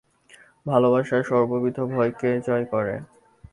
ভালবাসা 0.65 1.17
সর্ববিধ 1.23 1.77
ভয়কে 1.91 2.29
জয় 2.47 2.65
করে। 2.65 2.95